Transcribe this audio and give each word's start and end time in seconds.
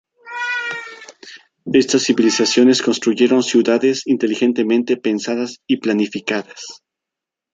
Estas 1.73 2.01
civilizaciones 2.01 2.81
construyeron 2.81 3.43
ciudades 3.43 4.01
inteligentemente 4.07 4.97
pensadas 4.97 5.59
y 5.67 5.77
planificadas. 5.77 6.81